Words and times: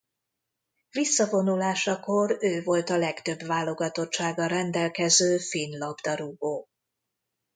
Visszavonulásakor 0.89 2.37
ő 2.39 2.63
volt 2.63 2.89
a 2.89 2.97
legtöbb 2.97 3.41
válogatottsággal 3.43 4.47
rendelkező 4.47 5.37
finn 5.37 5.77
labdarúgó. 5.77 6.67